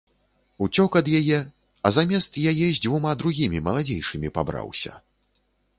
[0.65, 1.39] Уцёк ад яе,
[1.89, 4.99] а замест яе з дзвюма другімі, маладзейшымі, пабраўся.